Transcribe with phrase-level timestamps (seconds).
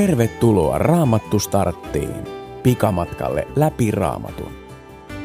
[0.00, 2.24] Tervetuloa Raamattu starttiin.
[2.62, 4.52] Pikamatkalle läpi Raamatun.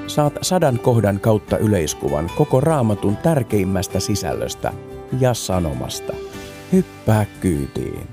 [0.07, 4.73] Saat sadan kohdan kautta yleiskuvan koko Raamatun tärkeimmästä sisällöstä
[5.19, 6.13] ja sanomasta.
[6.71, 8.07] Hyppää kyytiin.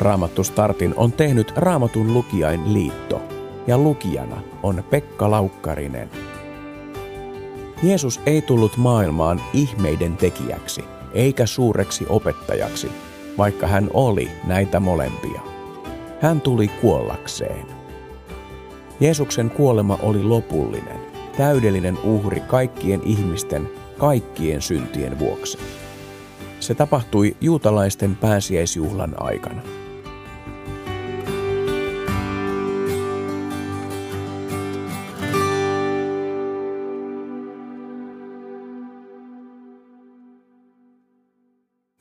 [0.00, 3.22] Raamattu startin on tehnyt Raamatun lukijain liitto
[3.66, 6.10] ja lukijana on Pekka Laukkarinen.
[7.82, 12.90] Jeesus ei tullut maailmaan ihmeiden tekijäksi eikä suureksi opettajaksi–
[13.38, 15.40] vaikka hän oli näitä molempia.
[16.20, 17.66] Hän tuli kuollakseen.
[19.00, 21.00] Jeesuksen kuolema oli lopullinen,
[21.36, 23.68] täydellinen uhri kaikkien ihmisten,
[23.98, 25.58] kaikkien syntien vuoksi.
[26.60, 29.62] Se tapahtui juutalaisten pääsiäisjuhlan aikana.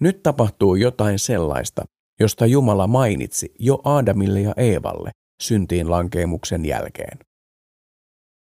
[0.02, 1.86] Nyt tapahtuu jotain sellaista,
[2.20, 7.20] josta Jumala mainitsi jo Aadamille ja Eevalle syntiin lankeemuksen jälkeen.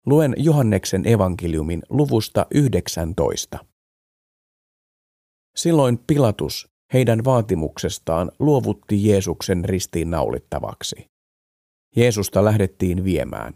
[0.05, 3.65] Luen Johanneksen evankeliumin luvusta 19.
[5.55, 11.05] Silloin Pilatus heidän vaatimuksestaan luovutti Jeesuksen ristiin naulittavaksi.
[11.95, 13.53] Jeesusta lähdettiin viemään.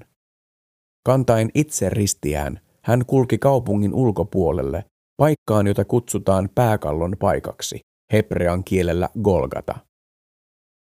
[1.06, 4.86] Kantain itse ristiään, hän kulki kaupungin ulkopuolelle
[5.20, 7.80] paikkaan, jota kutsutaan pääkallon paikaksi,
[8.14, 9.76] hebrean kielellä Golgata.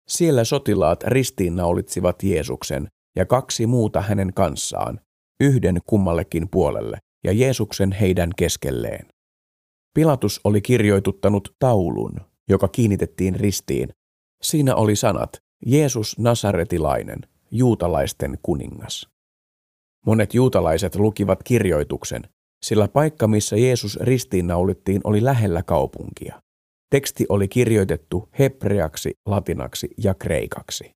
[0.08, 5.00] Siellä sotilaat ristiinnaulitsivat Jeesuksen ja kaksi muuta hänen kanssaan,
[5.40, 9.08] yhden kummallekin puolelle ja Jeesuksen heidän keskelleen.
[9.94, 12.16] Pilatus oli kirjoituttanut taulun,
[12.50, 13.90] joka kiinnitettiin ristiin.
[14.44, 15.30] Siinä oli sanat,
[15.66, 17.20] Jeesus Nasaretilainen,
[17.52, 19.10] juutalaisten kuningas.
[20.06, 22.24] Monet juutalaiset lukivat kirjoituksen,
[22.64, 26.42] sillä paikka, missä Jeesus ristiinnaulittiin, oli lähellä kaupunkia.
[26.90, 30.92] Teksti oli kirjoitettu hebreaksi, latinaksi ja kreikaksi.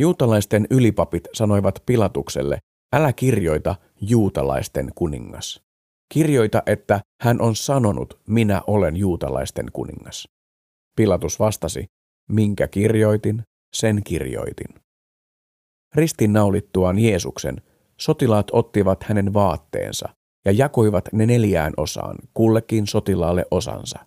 [0.00, 2.58] Juutalaisten ylipapit sanoivat Pilatukselle,
[2.94, 5.60] älä kirjoita juutalaisten kuningas.
[6.14, 10.28] Kirjoita, että hän on sanonut, minä olen juutalaisten kuningas.
[10.96, 11.84] Pilatus vastasi,
[12.30, 13.42] minkä kirjoitin,
[13.74, 14.74] sen kirjoitin.
[15.94, 17.62] Ristinnaulittuaan Jeesuksen,
[18.00, 20.08] sotilaat ottivat hänen vaatteensa
[20.44, 23.98] ja jakoivat ne neljään osaan, kullekin sotilaalle osansa.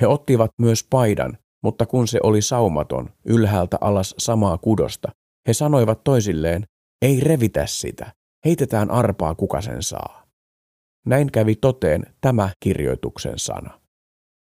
[0.00, 5.08] He ottivat myös paidan, mutta kun se oli saumaton, ylhäältä alas samaa kudosta,
[5.48, 6.64] he sanoivat toisilleen,
[7.02, 8.12] ei revitä sitä,
[8.44, 10.26] heitetään arpaa kuka sen saa.
[11.06, 13.80] Näin kävi toteen tämä kirjoituksen sana.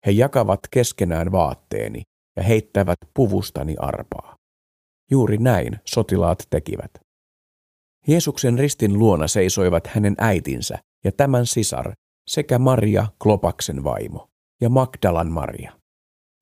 [0.05, 2.01] He jakavat keskenään vaatteeni
[2.37, 4.35] ja heittävät puvustani arpaa.
[5.11, 6.91] Juuri näin sotilaat tekivät.
[8.07, 11.93] Jeesuksen ristin luona seisoivat hänen äitinsä ja tämän sisar
[12.27, 14.29] sekä Maria Klopaksen vaimo
[14.61, 15.79] ja Magdalan Maria.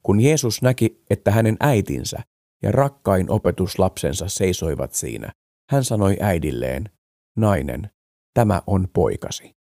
[0.03, 2.18] Kun Jeesus näki, että hänen äitinsä
[2.63, 5.31] ja rakkain opetuslapsensa seisoivat siinä,
[5.69, 6.90] hän sanoi äidilleen,
[7.38, 7.90] nainen,
[8.34, 9.56] tämä on poikasi.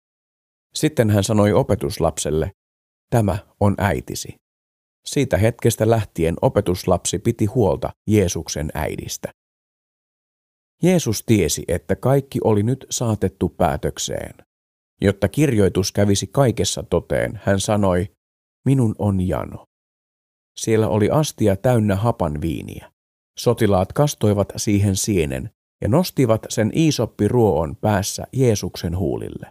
[0.74, 2.50] Sitten hän sanoi opetuslapselle,
[3.10, 4.36] tämä on äitisi.
[5.06, 9.32] Siitä hetkestä lähtien opetuslapsi piti huolta Jeesuksen äidistä.
[10.82, 14.34] Jeesus tiesi, että kaikki oli nyt saatettu päätökseen.
[15.04, 18.14] Jotta kirjoitus kävisi kaikessa toteen, hän sanoi,
[18.64, 19.66] minun on jano.
[20.60, 22.92] Siellä oli astia täynnä hapan viiniä.
[23.38, 25.50] Sotilaat kastoivat siihen sienen
[25.82, 26.72] ja nostivat sen
[27.28, 29.50] ruoon päässä Jeesuksen huulille.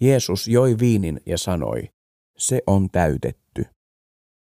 [0.00, 1.88] Jeesus joi viinin ja sanoi,
[2.38, 3.64] se on täytetty.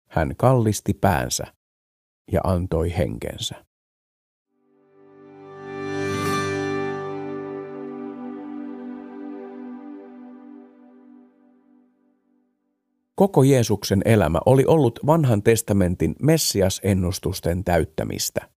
[0.10, 1.44] Hän kallisti päänsä
[2.32, 3.66] ja antoi henkensä.
[13.16, 18.50] Koko Jeesuksen elämä oli ollut vanhan testamentin Messias-ennustusten täyttämistä.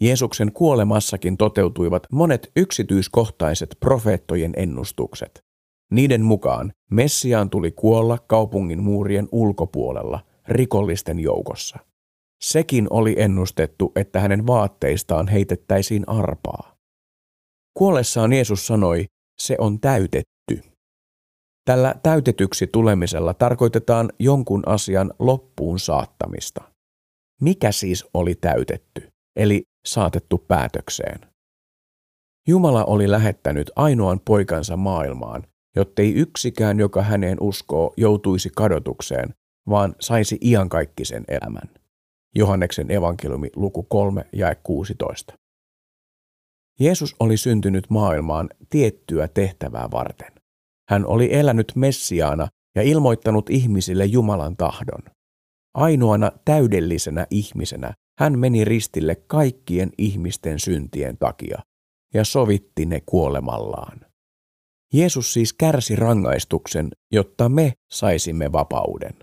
[0.00, 5.44] Jeesuksen kuolemassakin toteutuivat monet yksityiskohtaiset profeettojen ennustukset.
[5.90, 11.78] Niiden mukaan Messiaan tuli kuolla kaupungin muurien ulkopuolella rikollisten joukossa.
[12.42, 16.76] Sekin oli ennustettu, että hänen vaatteistaan heitettäisiin arpaa.
[17.74, 19.04] Kuollessaan Jeesus sanoi,
[19.38, 20.31] se on täytetty.
[21.64, 26.62] Tällä täytetyksi tulemisella tarkoitetaan jonkun asian loppuun saattamista.
[27.40, 31.20] Mikä siis oli täytetty, eli saatettu päätökseen?
[32.48, 35.42] Jumala oli lähettänyt ainoan poikansa maailmaan,
[35.76, 39.34] jottei yksikään, joka häneen uskoo, joutuisi kadotukseen,
[39.68, 41.70] vaan saisi iankaikkisen elämän.
[42.34, 45.34] Johanneksen evankeliumi luku 3 ja 16.
[46.80, 50.41] Jeesus oli syntynyt maailmaan tiettyä tehtävää varten.
[50.88, 55.02] Hän oli elänyt Messiaana ja ilmoittanut ihmisille Jumalan tahdon.
[55.74, 61.62] Ainoana täydellisenä ihmisenä hän meni ristille kaikkien ihmisten syntien takia
[62.14, 64.00] ja sovitti ne kuolemallaan.
[64.94, 69.14] Jeesus siis kärsi rangaistuksen, jotta me saisimme vapauden.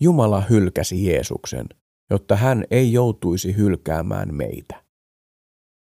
[0.00, 1.66] Jumala hylkäsi Jeesuksen,
[2.10, 4.84] jotta hän ei joutuisi hylkäämään meitä.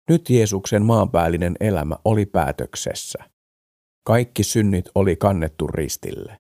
[0.10, 3.20] Nyt Jeesuksen maanpäällinen elämä oli päätöksessä.
[4.04, 6.38] Kaikki synnit oli kannettu ristille.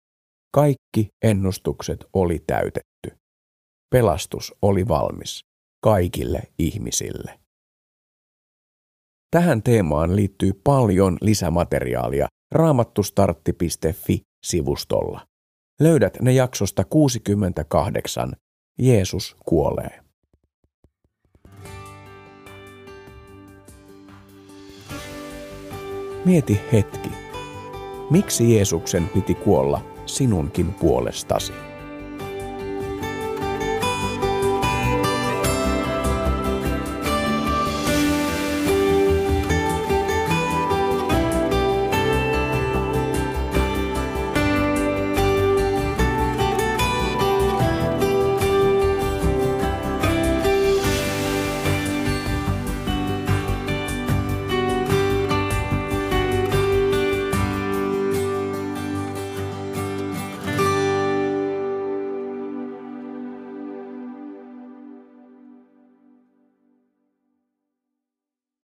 [0.53, 3.17] Kaikki ennustukset oli täytetty.
[3.89, 5.45] Pelastus oli valmis
[5.83, 7.39] kaikille ihmisille.
[9.31, 15.27] Tähän teemaan liittyy paljon lisämateriaalia raamattustartti.fi-sivustolla.
[15.81, 18.33] Löydät ne jaksosta 68.
[18.79, 19.99] Jeesus kuolee.
[26.25, 27.20] Mieti hetki.
[28.11, 31.53] Miksi Jeesuksen piti kuolla sinunkin puolestasi?